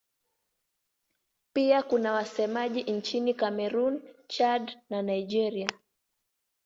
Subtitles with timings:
[1.53, 5.67] Pia kuna wasemaji nchini Kamerun, Chad na Nigeria.